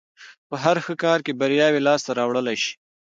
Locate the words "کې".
1.25-1.37